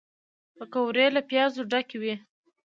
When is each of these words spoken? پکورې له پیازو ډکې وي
پکورې 0.57 1.07
له 1.15 1.21
پیازو 1.29 1.61
ډکې 1.71 1.97
وي 2.01 2.15